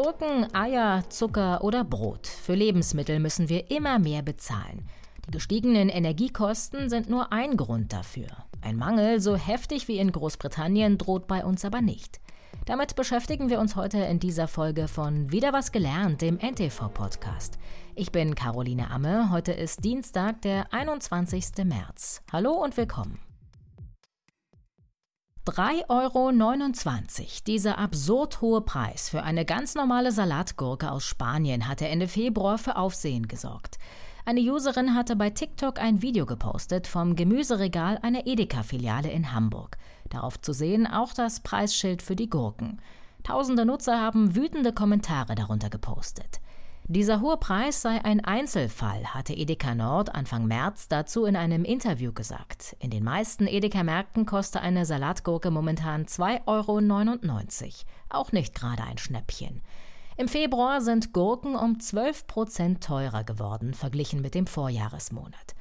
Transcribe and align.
Gurken, 0.00 0.46
Eier, 0.54 1.02
Zucker 1.10 1.64
oder 1.64 1.82
Brot. 1.82 2.28
Für 2.28 2.54
Lebensmittel 2.54 3.18
müssen 3.18 3.48
wir 3.48 3.68
immer 3.68 3.98
mehr 3.98 4.22
bezahlen. 4.22 4.88
Die 5.26 5.32
gestiegenen 5.32 5.88
Energiekosten 5.88 6.88
sind 6.88 7.10
nur 7.10 7.32
ein 7.32 7.56
Grund 7.56 7.92
dafür. 7.92 8.28
Ein 8.60 8.76
Mangel 8.76 9.20
so 9.20 9.34
heftig 9.34 9.88
wie 9.88 9.98
in 9.98 10.12
Großbritannien 10.12 10.98
droht 10.98 11.26
bei 11.26 11.44
uns 11.44 11.64
aber 11.64 11.80
nicht. 11.80 12.20
Damit 12.64 12.94
beschäftigen 12.94 13.50
wir 13.50 13.58
uns 13.58 13.74
heute 13.74 13.98
in 13.98 14.20
dieser 14.20 14.46
Folge 14.46 14.86
von 14.86 15.32
Wieder 15.32 15.52
was 15.52 15.72
gelernt, 15.72 16.22
dem 16.22 16.38
NTV-Podcast. 16.38 17.58
Ich 17.96 18.12
bin 18.12 18.36
Caroline 18.36 18.92
Amme. 18.92 19.32
Heute 19.32 19.50
ist 19.50 19.84
Dienstag, 19.84 20.42
der 20.42 20.72
21. 20.72 21.64
März. 21.64 22.22
Hallo 22.30 22.52
und 22.52 22.76
willkommen. 22.76 23.18
3,29 25.48 27.20
Euro. 27.20 27.26
Dieser 27.46 27.78
absurd 27.78 28.42
hohe 28.42 28.60
Preis 28.60 29.08
für 29.08 29.22
eine 29.22 29.46
ganz 29.46 29.74
normale 29.74 30.12
Salatgurke 30.12 30.90
aus 30.92 31.04
Spanien 31.04 31.66
hatte 31.66 31.88
Ende 31.88 32.06
Februar 32.06 32.58
für 32.58 32.76
Aufsehen 32.76 33.28
gesorgt. 33.28 33.78
Eine 34.26 34.40
Userin 34.40 34.94
hatte 34.94 35.16
bei 35.16 35.30
TikTok 35.30 35.80
ein 35.80 36.02
Video 36.02 36.26
gepostet 36.26 36.86
vom 36.86 37.16
Gemüseregal 37.16 37.98
einer 38.02 38.26
Edeka-Filiale 38.26 39.10
in 39.10 39.32
Hamburg. 39.32 39.78
Darauf 40.10 40.38
zu 40.38 40.52
sehen 40.52 40.86
auch 40.86 41.14
das 41.14 41.40
Preisschild 41.40 42.02
für 42.02 42.14
die 42.14 42.28
Gurken. 42.28 42.82
Tausende 43.22 43.64
Nutzer 43.64 43.98
haben 43.98 44.36
wütende 44.36 44.74
Kommentare 44.74 45.34
darunter 45.34 45.70
gepostet. 45.70 46.40
Dieser 46.90 47.20
hohe 47.20 47.36
Preis 47.36 47.82
sei 47.82 48.02
ein 48.02 48.24
Einzelfall, 48.24 49.04
hatte 49.12 49.34
Edeka 49.34 49.74
Nord 49.74 50.14
Anfang 50.14 50.46
März 50.46 50.88
dazu 50.88 51.26
in 51.26 51.36
einem 51.36 51.66
Interview 51.66 52.14
gesagt. 52.14 52.76
In 52.78 52.88
den 52.88 53.04
meisten 53.04 53.46
Edeka-Märkten 53.46 54.24
koste 54.24 54.62
eine 54.62 54.86
Salatgurke 54.86 55.50
momentan 55.50 56.06
2,99 56.06 56.46
Euro. 56.46 57.72
Auch 58.08 58.32
nicht 58.32 58.54
gerade 58.54 58.84
ein 58.84 58.96
Schnäppchen. 58.96 59.60
Im 60.16 60.28
Februar 60.28 60.80
sind 60.80 61.12
Gurken 61.12 61.56
um 61.56 61.78
12 61.78 62.26
Prozent 62.26 62.82
teurer 62.82 63.22
geworden, 63.22 63.74
verglichen 63.74 64.22
mit 64.22 64.34
dem 64.34 64.46
Vorjahresmonat. 64.46 65.56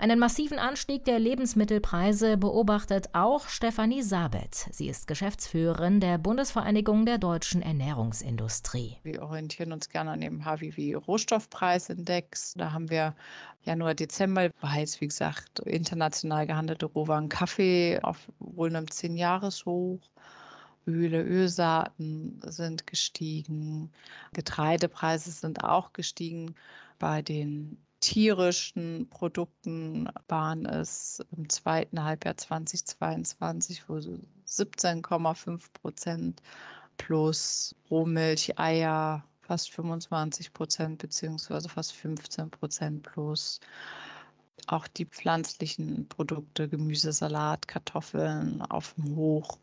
Einen 0.00 0.18
massiven 0.18 0.58
Anstieg 0.58 1.04
der 1.04 1.18
Lebensmittelpreise 1.18 2.38
beobachtet 2.38 3.10
auch 3.12 3.48
Stefanie 3.48 4.00
Sabet. 4.00 4.66
Sie 4.72 4.88
ist 4.88 5.06
Geschäftsführerin 5.06 6.00
der 6.00 6.16
Bundesvereinigung 6.16 7.04
der 7.04 7.18
deutschen 7.18 7.60
Ernährungsindustrie. 7.60 8.96
Wir 9.02 9.20
orientieren 9.20 9.72
uns 9.72 9.90
gerne 9.90 10.12
an 10.12 10.22
dem 10.22 10.46
HWW 10.46 10.94
Rohstoffpreisindex. 10.94 12.54
Da 12.54 12.72
haben 12.72 12.88
wir 12.88 13.14
Januar, 13.64 13.94
Dezember 13.94 14.48
war 14.62 14.78
jetzt, 14.78 15.02
wie 15.02 15.08
gesagt, 15.08 15.58
international 15.66 16.46
gehandelte 16.46 16.86
Rohwaren 16.86 17.28
Kaffee 17.28 18.00
auf 18.00 18.32
wohl 18.38 18.74
einem 18.74 18.86
10-Jahres-Hoch. 18.86 20.00
Öle, 20.86 21.22
Ölsaaten 21.22 22.40
sind 22.46 22.86
gestiegen, 22.86 23.92
Getreidepreise 24.32 25.30
sind 25.30 25.62
auch 25.62 25.92
gestiegen. 25.92 26.54
Bei 26.98 27.20
den 27.20 27.76
tierischen 28.00 29.08
Produkten 29.10 30.08
waren 30.28 30.66
es 30.66 31.22
im 31.36 31.48
zweiten 31.48 32.02
Halbjahr 32.02 32.36
2022 32.36 33.88
wohl 33.88 34.02
so 34.02 34.18
17,5 34.46 35.72
Prozent 35.72 36.42
plus 36.96 37.74
Rohmilch, 37.90 38.58
Eier 38.58 39.24
fast 39.40 39.70
25 39.70 40.52
Prozent 40.52 40.98
beziehungsweise 40.98 41.68
fast 41.68 41.92
15 41.92 42.50
Prozent 42.50 43.02
plus. 43.02 43.60
Auch 44.66 44.86
die 44.86 45.06
pflanzlichen 45.06 46.08
Produkte, 46.08 46.68
Gemüse, 46.68 47.12
Salat, 47.12 47.66
Kartoffeln 47.66 48.62
auf 48.62 48.94
dem 48.94 49.16
Hoch. 49.16 49.58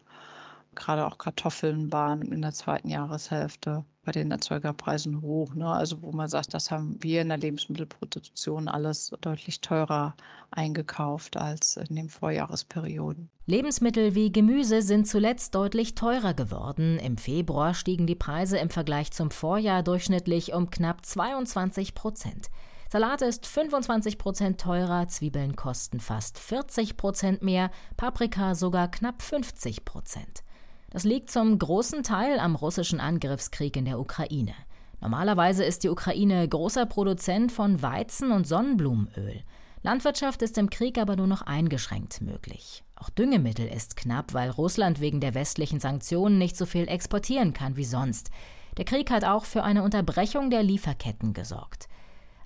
Gerade 0.77 1.07
auch 1.07 1.17
Kartoffeln 1.17 1.91
waren 1.91 2.21
in 2.21 2.43
der 2.43 2.53
zweiten 2.53 2.89
Jahreshälfte 2.89 3.83
bei 4.05 4.11
den 4.11 4.29
Erzeugerpreisen 4.29 5.21
hoch. 5.21 5.55
Ne? 5.55 5.67
Also 5.67 6.03
wo 6.03 6.11
man 6.11 6.29
sagt, 6.29 6.53
das 6.53 6.69
haben 6.69 6.97
wir 7.01 7.21
in 7.23 7.29
der 7.29 7.39
Lebensmittelproduktion 7.39 8.67
alles 8.67 9.11
deutlich 9.21 9.59
teurer 9.59 10.15
eingekauft 10.51 11.35
als 11.35 11.77
in 11.77 11.95
den 11.95 12.09
Vorjahresperioden. 12.09 13.29
Lebensmittel 13.47 14.13
wie 14.13 14.31
Gemüse 14.31 14.83
sind 14.83 15.07
zuletzt 15.07 15.55
deutlich 15.55 15.95
teurer 15.95 16.35
geworden. 16.35 16.99
Im 16.99 17.17
Februar 17.17 17.73
stiegen 17.73 18.05
die 18.05 18.15
Preise 18.15 18.59
im 18.59 18.69
Vergleich 18.69 19.11
zum 19.11 19.31
Vorjahr 19.31 19.81
durchschnittlich 19.81 20.53
um 20.53 20.69
knapp 20.69 21.05
22 21.05 21.95
Prozent. 21.95 22.49
Salat 22.89 23.23
ist 23.23 23.47
25 23.47 24.19
Prozent 24.19 24.61
teurer, 24.61 25.07
Zwiebeln 25.07 25.55
kosten 25.55 25.99
fast 25.99 26.37
40 26.37 26.97
Prozent 26.97 27.41
mehr, 27.41 27.71
Paprika 27.97 28.53
sogar 28.53 28.89
knapp 28.89 29.23
50 29.23 29.83
Prozent. 29.83 30.43
Das 30.89 31.03
liegt 31.03 31.29
zum 31.29 31.59
großen 31.59 32.03
Teil 32.03 32.39
am 32.39 32.55
russischen 32.55 32.99
Angriffskrieg 32.99 33.75
in 33.75 33.85
der 33.85 33.99
Ukraine. 33.99 34.53
Normalerweise 35.01 35.63
ist 35.63 35.83
die 35.83 35.89
Ukraine 35.89 36.47
großer 36.47 36.85
Produzent 36.85 37.51
von 37.51 37.81
Weizen 37.81 38.31
und 38.31 38.47
Sonnenblumenöl. 38.47 39.43
Landwirtschaft 39.83 40.41
ist 40.41 40.57
im 40.57 40.69
Krieg 40.69 40.97
aber 40.97 41.15
nur 41.15 41.27
noch 41.27 41.43
eingeschränkt 41.43 42.21
möglich. 42.21 42.83
Auch 42.95 43.09
Düngemittel 43.09 43.67
ist 43.67 43.95
knapp, 43.95 44.33
weil 44.33 44.49
Russland 44.49 44.99
wegen 45.01 45.19
der 45.19 45.35
westlichen 45.35 45.79
Sanktionen 45.79 46.37
nicht 46.37 46.57
so 46.57 46.65
viel 46.65 46.87
exportieren 46.87 47.53
kann 47.53 47.75
wie 47.77 47.85
sonst. 47.85 48.31
Der 48.77 48.85
Krieg 48.85 49.11
hat 49.11 49.23
auch 49.23 49.45
für 49.45 49.63
eine 49.63 49.83
Unterbrechung 49.83 50.49
der 50.49 50.63
Lieferketten 50.63 51.33
gesorgt. 51.33 51.87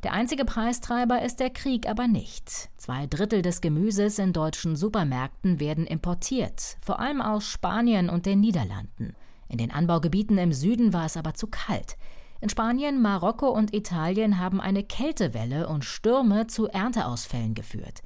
Der 0.04 0.14
einzige 0.14 0.46
Preistreiber 0.46 1.22
ist 1.22 1.40
der 1.40 1.52
Krieg 1.52 1.88
aber 1.88 2.08
nicht. 2.08 2.72
Zwei 2.78 3.06
Drittel 3.06 3.44
des 3.44 3.62
Gemüses 3.62 4.18
in 4.18 4.34
deutschen 4.34 4.76
Supermärkten 4.76 5.60
werden 5.60 5.86
importiert, 5.86 6.78
vor 6.82 7.00
allem 7.00 7.22
aus 7.22 7.46
Spanien 7.46 8.10
und 8.10 8.26
den 8.26 8.40
Niederlanden. 8.40 9.16
In 9.48 9.60
den 9.60 9.72
Anbaugebieten 9.72 10.40
im 10.40 10.54
Süden 10.54 10.92
war 10.92 11.06
es 11.06 11.18
aber 11.18 11.36
zu 11.36 11.46
kalt. 11.48 11.98
In 12.40 12.50
Spanien, 12.50 13.00
Marokko 13.00 13.50
und 13.50 13.76
Italien 13.76 14.40
haben 14.40 14.60
eine 14.60 14.84
Kältewelle 14.84 15.68
und 15.68 15.86
Stürme 15.86 16.48
zu 16.48 16.68
Ernteausfällen 16.68 17.54
geführt. 17.54 18.02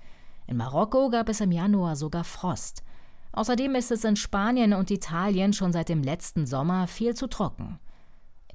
In 0.47 0.57
Marokko 0.57 1.09
gab 1.09 1.29
es 1.29 1.39
im 1.39 1.53
Januar 1.53 1.95
sogar 1.95 2.25
Frost. 2.25 2.84
Außerdem 3.31 3.73
ist 3.75 3.91
es 3.91 4.03
in 4.03 4.17
Spanien 4.17 4.73
und 4.73 4.91
Italien 4.91 5.53
schon 5.53 5.72
seit 5.72 5.88
dem 5.88 6.03
letzten 6.03 6.45
Sommer 6.45 6.88
viel 6.88 7.13
zu 7.16 7.28
trocken. 7.28 7.79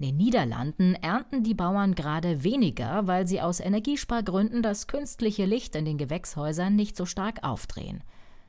In 0.01 0.07
den 0.07 0.17
Niederlanden 0.17 0.95
ernten 0.95 1.43
die 1.43 1.53
Bauern 1.53 1.95
gerade 1.95 2.43
weniger, 2.43 3.07
weil 3.07 3.27
sie 3.27 3.43
aus 3.43 3.61
Energiespargründen 3.61 4.63
das 4.63 4.87
künstliche 4.87 5.45
Licht 5.45 5.77
in 5.77 5.85
den 5.85 5.99
Gewächshäusern 5.99 6.75
nicht 6.75 6.97
so 6.97 7.05
stark 7.05 7.45
aufdrehen. 7.45 8.03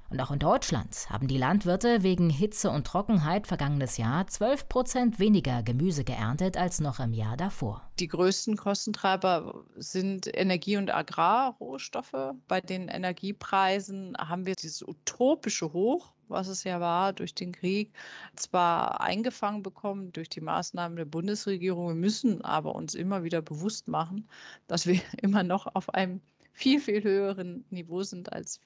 Und 0.10 0.22
auch 0.22 0.32
in 0.32 0.40
Deutschland 0.40 1.10
haben 1.10 1.28
die 1.28 1.38
Landwirte 1.38 2.04
wegen 2.04 2.30
Hitze 2.30 2.72
und 2.72 2.88
Trockenheit 2.88 3.48
vergangenes 3.48 3.98
Jahr 3.98 4.28
12 4.28 4.70
Prozent 4.70 5.20
weniger 5.20 5.62
Gemüse 5.62 6.06
geerntet 6.06 6.56
als 6.56 6.80
noch 6.80 7.02
im 7.02 7.12
Jahr 7.12 7.36
davor. 7.36 7.82
Die 8.00 8.08
größten 8.08 8.56
Kostentreiber 8.56 9.66
sind 9.76 10.30
Energie- 10.34 10.78
und 10.78 10.90
Agrarrohstoffe. 10.90 12.34
Bei 12.48 12.62
den 12.62 12.88
Energiepreisen 12.88 14.16
haben 14.18 14.46
wir 14.46 14.56
dieses 14.56 14.88
utopische 14.88 15.74
Hoch 15.74 16.14
was 16.32 16.48
es 16.48 16.64
ja 16.64 16.80
war 16.80 17.14
durch 17.14 17.36
den 17.36 17.52
Krieg, 17.52 17.92
zwar 18.36 19.02
eingefangen 19.02 19.64
bekommen 19.64 20.12
durch 20.14 20.30
die 20.30 20.42
Maßnahmen 20.42 20.96
der 20.98 21.06
Bundesregierung. 21.06 21.90
Wir 21.90 21.96
müssen 21.96 22.42
aber 22.44 22.76
uns 22.76 22.96
immer 22.96 23.24
wieder 23.24 23.42
bewusst 23.42 23.88
machen, 23.88 24.28
dass 24.68 24.88
wir 24.88 25.00
immer 25.22 25.44
noch 25.44 25.68
auf 25.76 25.94
einem 25.94 26.22
viel, 26.54 26.80
viel 26.80 27.04
höheren 27.04 27.66
Niveau 27.70 28.04
sind 28.04 28.32
als 28.34 28.60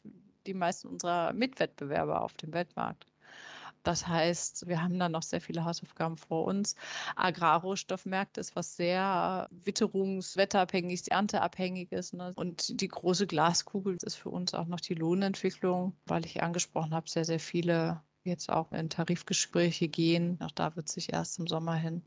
die 0.48 0.54
meisten 0.54 0.88
unserer 0.88 1.34
Mitwettbewerber 1.34 2.22
auf 2.22 2.34
dem 2.34 2.54
Weltmarkt. 2.54 3.06
Das 3.86 4.08
heißt, 4.08 4.68
wir 4.68 4.82
haben 4.82 4.98
da 4.98 5.10
noch 5.10 5.22
sehr 5.22 5.40
viele 5.40 5.64
Hausaufgaben 5.64 6.18
vor 6.18 6.46
uns. 6.46 6.76
Agrarrohstoffmärkte 7.16 8.42
ist 8.42 8.56
was 8.56 8.76
sehr 8.76 9.48
witterungs-, 9.52 10.36
wetterabhängig, 10.38 11.12
ernteabhängig 11.12 11.92
ist. 11.92 12.16
Ne? 12.16 12.34
Und 12.36 12.82
die 12.82 12.88
große 12.88 13.28
Glaskugel 13.28 13.98
ist 14.02 14.16
für 14.16 14.30
uns 14.30 14.56
auch 14.56 14.66
noch 14.66 14.80
die 14.80 14.96
Lohnentwicklung, 14.96 15.96
weil 16.08 16.26
ich 16.26 16.42
angesprochen 16.42 16.96
habe, 16.96 17.08
sehr, 17.08 17.26
sehr 17.26 17.40
viele 17.40 18.02
jetzt 18.24 18.50
auch 18.50 18.72
in 18.72 18.90
Tarifgespräche 18.90 19.88
gehen. 19.88 20.40
Auch 20.42 20.52
da 20.52 20.76
wird 20.76 20.90
sich 20.90 21.14
erst 21.14 21.38
im 21.38 21.46
Sommer 21.46 21.76
hin 21.76 22.02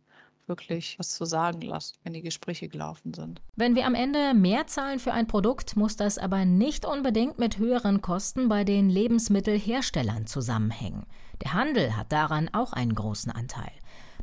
wirklich 0.49 0.99
was 0.99 1.11
zu 1.11 1.25
sagen 1.25 1.61
lassen, 1.63 1.97
wenn 2.03 2.13
die 2.13 2.23
Gespräche 2.23 2.69
gelaufen 2.69 3.15
sind. 3.15 3.41
Wenn 3.57 3.75
wir 3.75 3.87
am 3.87 3.95
Ende 3.95 4.35
mehr 4.35 4.67
zahlen 4.67 4.99
für 4.99 5.13
ein 5.13 5.27
Produkt, 5.27 5.77
muss 5.77 5.97
das 5.97 6.19
aber 6.19 6.45
nicht 6.45 6.85
unbedingt 6.85 7.39
mit 7.39 7.59
höheren 7.59 8.01
Kosten 8.03 8.49
bei 8.49 8.65
den 8.65 8.89
Lebensmittelherstellern 8.91 10.27
zusammenhängen. 10.27 11.07
Der 11.43 11.55
Handel 11.55 11.97
hat 11.97 12.13
daran 12.13 12.49
auch 12.53 12.73
einen 12.73 12.95
großen 12.95 13.31
Anteil. 13.31 13.73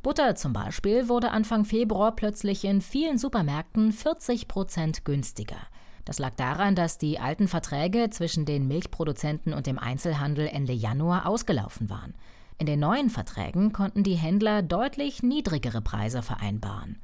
Butter 0.01 0.35
zum 0.35 0.53
Beispiel 0.53 1.09
wurde 1.09 1.31
Anfang 1.31 1.65
Februar 1.65 2.15
plötzlich 2.15 2.63
in 2.63 2.81
vielen 2.81 3.17
Supermärkten 3.17 3.91
40 3.91 4.47
Prozent 4.47 5.03
günstiger. 5.05 5.57
Das 6.05 6.19
lag 6.19 6.35
daran, 6.35 6.75
dass 6.75 6.99
die 6.99 7.19
alten 7.19 7.47
Verträge 7.47 8.11
zwischen 8.11 8.45
den 8.45 8.67
Milchproduzenten 8.67 9.53
und 9.53 9.65
dem 9.65 9.79
Einzelhandel 9.79 10.47
Ende 10.47 10.73
Januar 10.73 11.25
ausgelaufen 11.25 11.89
waren. 11.89 12.13
In 12.57 12.67
den 12.67 12.79
neuen 12.79 13.09
Verträgen 13.09 13.73
konnten 13.73 14.03
die 14.03 14.15
Händler 14.15 14.61
deutlich 14.61 15.21
niedrigere 15.21 15.81
Preise 15.81 16.21
vereinbaren. 16.21 16.97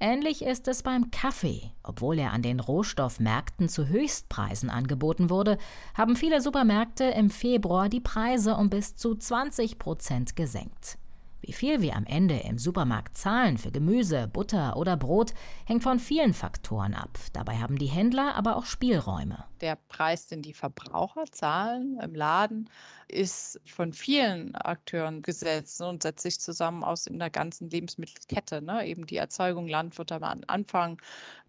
Ähnlich 0.00 0.42
ist 0.42 0.68
es 0.68 0.82
beim 0.82 1.10
Kaffee. 1.10 1.72
Obwohl 1.82 2.18
er 2.18 2.32
an 2.32 2.42
den 2.42 2.60
Rohstoffmärkten 2.60 3.68
zu 3.68 3.88
Höchstpreisen 3.88 4.70
angeboten 4.70 5.30
wurde, 5.30 5.58
haben 5.94 6.14
viele 6.14 6.40
Supermärkte 6.40 7.04
im 7.04 7.30
Februar 7.30 7.88
die 7.88 8.00
Preise 8.00 8.56
um 8.56 8.70
bis 8.70 8.96
zu 8.96 9.16
20 9.16 9.78
Prozent 9.78 10.36
gesenkt. 10.36 10.98
Wie 11.40 11.52
viel 11.52 11.80
wir 11.80 11.94
am 11.94 12.04
Ende 12.04 12.36
im 12.40 12.58
Supermarkt 12.58 13.16
zahlen 13.16 13.58
für 13.58 13.70
Gemüse, 13.70 14.26
Butter 14.26 14.76
oder 14.76 14.96
Brot, 14.96 15.34
hängt 15.66 15.84
von 15.84 16.00
vielen 16.00 16.34
Faktoren 16.34 16.94
ab. 16.94 17.16
Dabei 17.32 17.58
haben 17.58 17.78
die 17.78 17.86
Händler 17.86 18.34
aber 18.34 18.56
auch 18.56 18.66
Spielräume. 18.66 19.44
Der 19.60 19.76
Preis, 19.76 20.26
den 20.26 20.42
die 20.42 20.52
Verbraucher 20.52 21.24
zahlen 21.30 21.98
im 22.02 22.14
Laden, 22.14 22.68
ist 23.06 23.60
von 23.64 23.92
vielen 23.92 24.54
Akteuren 24.56 25.22
gesetzt 25.22 25.80
und 25.80 26.02
setzt 26.02 26.22
sich 26.22 26.40
zusammen 26.40 26.82
aus 26.82 27.06
in 27.06 27.18
der 27.18 27.30
ganzen 27.30 27.70
Lebensmittelkette. 27.70 28.60
Ne? 28.60 28.86
Eben 28.86 29.06
die 29.06 29.16
Erzeugung, 29.16 29.68
Landwirte 29.68 30.16
am 30.16 30.42
Anfang, 30.48 31.00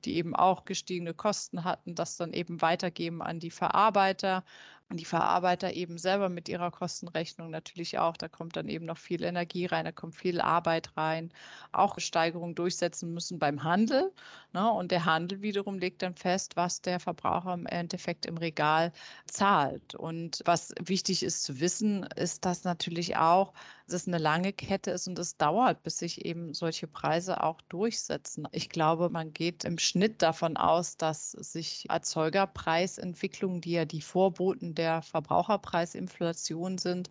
die 0.06 0.16
eben 0.16 0.36
auch 0.36 0.66
gestiegene 0.66 1.14
Kosten 1.16 1.64
hatten, 1.64 1.96
das 1.96 2.16
dann 2.16 2.34
eben 2.34 2.62
weitergeben 2.62 3.22
an 3.22 3.40
die 3.40 3.52
Verarbeiter 3.52 4.44
die 4.98 5.06
Verarbeiter 5.06 5.74
eben 5.74 5.98
selber 6.00 6.30
mit 6.30 6.50
ihrer 6.50 6.72
Kostenrechnung 6.72 7.52
natürlich 7.52 8.00
auch. 8.00 8.18
Da 8.18 8.28
kommt 8.28 8.56
dann 8.56 8.68
eben 8.70 8.86
noch 8.86 8.98
viel 8.98 9.24
Energie 9.24 9.68
rein, 9.68 9.86
da 9.86 9.92
kommt 9.92 10.16
viel 10.16 10.42
Arbeit 10.42 10.98
rein, 10.98 11.32
auch 11.72 12.00
Steigerungen 12.00 12.56
durchsetzen 12.56 13.14
müssen 13.14 13.38
beim 13.38 13.64
Handel. 13.64 14.12
Ne? 14.54 14.72
Und 14.72 14.92
der 14.92 15.06
Handel 15.06 15.42
wiederum 15.42 15.78
legt 15.78 16.02
dann 16.02 16.16
fest, 16.16 16.56
was 16.56 16.82
der 16.82 17.00
Verbraucher 17.00 17.54
im 17.54 17.68
Endeffekt 17.68 18.26
im 18.26 18.38
Regal 18.38 18.92
zahlt. 19.26 19.94
Und 19.96 20.42
was 20.46 20.74
wichtig 20.82 21.24
ist 21.24 21.44
zu 21.44 21.60
wissen, 21.60 22.04
ist, 22.16 22.46
dass 22.46 22.64
natürlich 22.64 23.18
auch 23.18 23.54
dass 23.90 24.04
es 24.04 24.08
eine 24.08 24.18
lange 24.18 24.54
Kette 24.54 24.92
ist 24.92 25.08
und 25.08 25.20
es 25.20 25.38
dauert, 25.38 25.84
bis 25.84 25.98
sich 25.98 26.26
eben 26.26 26.54
solche 26.54 26.88
Preise 26.88 27.44
auch 27.44 27.62
durchsetzen. 27.62 28.48
Ich 28.52 28.70
glaube, 28.70 29.10
man 29.10 29.34
geht 29.34 29.64
im 29.66 29.78
Schnitt 29.78 30.22
davon 30.22 30.58
aus, 30.58 30.98
dass 30.98 31.32
sich 31.32 31.86
Erzeugerpreisentwicklungen, 31.90 33.62
die 33.62 33.72
ja 33.72 33.86
die 33.86 34.02
Vorboten 34.02 34.76
der 34.76 35.02
Verbraucherpreisinflation 35.02 36.78
sind, 36.78 37.10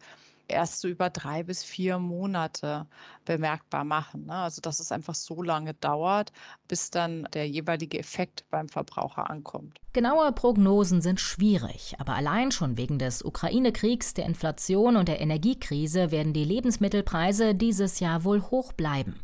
erst 0.48 0.80
so 0.80 0.88
über 0.88 1.10
drei 1.10 1.42
bis 1.42 1.62
vier 1.62 1.98
Monate 1.98 2.86
bemerkbar 3.24 3.84
machen. 3.84 4.26
Ne? 4.26 4.34
Also 4.34 4.60
dass 4.60 4.80
es 4.80 4.90
einfach 4.90 5.14
so 5.14 5.42
lange 5.42 5.74
dauert, 5.74 6.32
bis 6.66 6.90
dann 6.90 7.28
der 7.32 7.48
jeweilige 7.48 7.98
Effekt 7.98 8.44
beim 8.50 8.68
Verbraucher 8.68 9.30
ankommt. 9.30 9.78
Genaue 9.92 10.32
Prognosen 10.32 11.00
sind 11.00 11.20
schwierig, 11.20 11.94
aber 11.98 12.14
allein 12.14 12.50
schon 12.50 12.76
wegen 12.76 12.98
des 12.98 13.24
Ukraine-Kriegs, 13.24 14.14
der 14.14 14.26
Inflation 14.26 14.96
und 14.96 15.08
der 15.08 15.20
Energiekrise 15.20 16.10
werden 16.10 16.32
die 16.32 16.44
Lebensmittelpreise 16.44 17.54
dieses 17.54 18.00
Jahr 18.00 18.24
wohl 18.24 18.42
hoch 18.42 18.72
bleiben. 18.72 19.20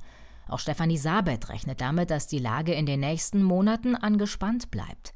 Auch 0.49 0.59
Stefanie 0.59 0.99
Sabet 0.99 1.49
rechnet 1.49 1.81
damit, 1.81 2.11
dass 2.11 2.27
die 2.27 2.39
Lage 2.39 2.75
in 2.75 2.87
den 2.87 3.01
nächsten 3.01 3.43
Monaten 3.43 3.95
angespannt 3.95 4.71
bleibt. 4.71 5.14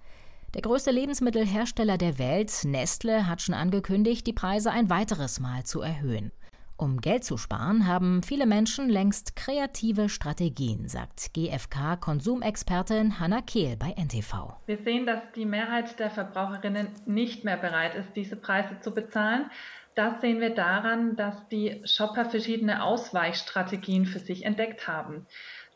Der 0.55 0.62
größte 0.62 0.91
Lebensmittelhersteller 0.91 1.99
der 1.99 2.19
Welt, 2.19 2.65
Nestle, 2.65 3.27
hat 3.27 3.43
schon 3.43 3.55
angekündigt, 3.55 4.27
die 4.27 4.33
Preise 4.33 4.71
ein 4.71 4.89
weiteres 4.89 5.41
Mal 5.41 5.65
zu 5.65 5.83
erhöhen. 5.83 6.33
Um 6.79 7.03
Geld 7.03 7.25
zu 7.25 7.37
sparen, 7.37 7.87
haben 7.87 8.23
viele 8.23 8.47
Menschen 8.47 8.89
längst 8.89 9.37
kreative 9.37 10.09
Strategien, 10.09 10.89
sagt 10.89 11.35
GfK-Konsumexpertin 11.35 13.21
Hanna 13.21 13.43
Kehl 13.43 13.77
bei 13.77 13.91
NTV. 13.91 14.55
Wir 14.65 14.79
sehen, 14.79 15.05
dass 15.05 15.21
die 15.35 15.45
Mehrheit 15.45 15.99
der 15.99 16.11
Verbraucherinnen 16.11 16.89
nicht 17.05 17.45
mehr 17.45 17.59
bereit 17.59 17.95
ist, 17.95 18.09
diese 18.17 18.37
Preise 18.37 18.81
zu 18.81 18.93
bezahlen. 18.93 19.50
Das 19.97 20.21
sehen 20.23 20.41
wir 20.41 20.55
daran, 20.55 21.17
dass 21.17 21.49
die 21.49 21.83
Shopper 21.85 22.25
verschiedene 22.25 22.85
Ausweichstrategien 22.85 24.06
für 24.06 24.21
sich 24.21 24.45
entdeckt 24.45 24.87
haben. 24.87 25.27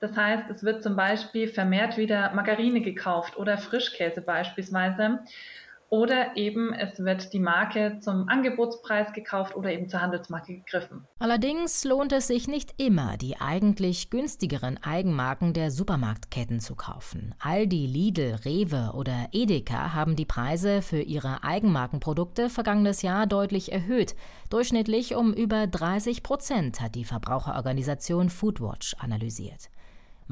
Das 0.02 0.16
heißt, 0.16 0.50
es 0.50 0.64
wird 0.64 0.82
zum 0.82 0.96
Beispiel 0.96 1.46
vermehrt 1.46 1.96
wieder 1.96 2.32
Margarine 2.34 2.81
gekauft 2.81 3.37
oder 3.37 3.56
Frischkäse 3.56 4.20
beispielsweise. 4.20 5.20
Oder 5.90 6.37
eben 6.37 6.75
es 6.75 6.99
wird 7.04 7.32
die 7.32 7.38
Marke 7.38 7.99
zum 8.00 8.28
Angebotspreis 8.28 9.12
gekauft 9.12 9.54
oder 9.54 9.70
eben 9.70 9.88
zur 9.88 10.00
Handelsmarke 10.00 10.54
gegriffen. 10.56 11.06
Allerdings 11.20 11.84
lohnt 11.84 12.12
es 12.12 12.26
sich 12.26 12.49
nicht 12.49 12.75
immer, 12.82 13.16
die 13.16 13.37
eigentlich 13.40 14.10
günstigeren 14.10 14.82
Eigenmarken 14.82 15.52
der 15.52 15.70
Supermarktketten 15.70 16.58
zu 16.58 16.75
kaufen. 16.75 17.37
Aldi, 17.38 17.87
Lidl, 17.87 18.40
Rewe 18.44 18.94
oder 18.94 19.28
Edeka 19.31 19.94
haben 19.94 20.16
die 20.16 20.25
Preise 20.25 20.82
für 20.82 21.02
ihre 21.02 21.44
Eigenmarkenprodukte 21.44 22.50
vergangenes 22.50 23.02
Jahr 23.02 23.28
deutlich 23.28 23.70
erhöht. 23.70 24.16
Durchschnittlich 24.50 25.14
um 25.14 25.32
über 25.32 25.69
30 25.69 26.25
Prozent 26.25 26.81
hat 26.81 26.96
die 26.96 27.05
Verbraucherorganisation 27.05 28.31
Foodwatch 28.31 28.96
analysiert. 28.98 29.69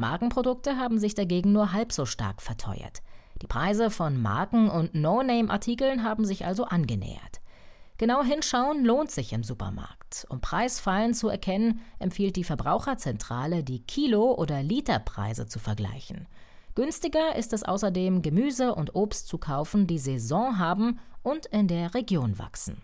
Markenprodukte 0.00 0.76
haben 0.76 0.99
sich 0.99 1.14
dagegen 1.14 1.52
nur 1.52 1.73
halb 1.73 1.93
so 1.93 2.06
stark 2.06 2.43
verteuert. 2.43 3.02
Die 3.43 3.47
Preise 3.47 3.91
von 3.91 4.20
Marken- 4.20 4.69
und 4.69 4.94
No-Name-Artikeln 4.94 6.02
haben 6.02 6.25
sich 6.25 6.44
also 6.44 6.64
angenähert. 6.64 7.41
Genau 7.99 8.23
hinschauen 8.23 8.85
lohnt 8.85 9.11
sich 9.11 9.32
im 9.32 9.44
Supermarkt. 9.44 10.26
Um 10.31 10.41
Preisfallen 10.41 11.12
zu 11.12 11.29
erkennen, 11.29 11.81
empfiehlt 11.99 12.37
die 12.37 12.44
Verbraucherzentrale, 12.44 13.62
die 13.62 13.81
Kilo- 13.81 14.35
oder 14.35 14.62
Literpreise 14.62 15.47
zu 15.47 15.58
vergleichen. 15.58 16.26
Günstiger 16.75 17.37
ist 17.37 17.52
es 17.52 17.62
außerdem, 17.62 18.23
Gemüse 18.23 18.75
und 18.75 18.94
Obst 18.94 19.29
zu 19.29 19.37
kaufen, 19.37 19.87
die 19.87 19.99
Saison 19.99 20.58
haben 20.58 20.99
und 21.23 21.47
in 21.47 21.69
der 21.69 21.94
Region 21.94 22.38
wachsen. 22.38 22.81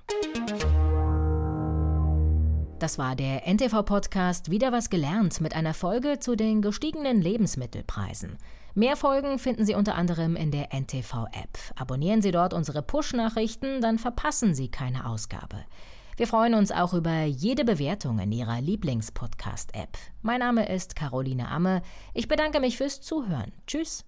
Das 2.79 2.99
war 2.99 3.17
der 3.17 3.47
NTV-Podcast 3.47 4.51
Wieder 4.51 4.71
was 4.71 4.91
gelernt 4.91 5.41
mit 5.41 5.57
einer 5.57 5.73
Folge 5.73 6.19
zu 6.19 6.37
den 6.37 6.61
gestiegenen 6.61 7.23
Lebensmittelpreisen. 7.23 8.37
Mehr 8.75 8.97
Folgen 8.97 9.39
finden 9.39 9.65
Sie 9.65 9.75
unter 9.75 9.95
anderem 9.95 10.37
in 10.37 10.51
der 10.51 10.75
NTV-App. 10.75 11.59
Abonnieren 11.75 12.21
Sie 12.21 12.33
dort 12.33 12.53
unsere 12.53 12.83
Push-Nachrichten, 12.83 13.81
dann 13.81 13.99
verpassen 13.99 14.55
Sie 14.55 14.69
keine 14.69 15.07
Ausgabe. 15.09 15.65
Wir 16.19 16.27
freuen 16.27 16.53
uns 16.53 16.71
auch 16.71 16.93
über 16.93 17.25
jede 17.25 17.65
Bewertung 17.65 18.19
in 18.19 18.31
Ihrer 18.31 18.61
Lieblings-Podcast-App. 18.61 19.97
Mein 20.21 20.41
Name 20.41 20.69
ist 20.69 20.97
Caroline 20.97 21.49
Amme. 21.49 21.81
Ich 22.13 22.29
bedanke 22.29 22.61
mich 22.61 22.77
fürs 22.77 23.01
Zuhören. 23.01 23.53
Tschüss. 23.67 24.05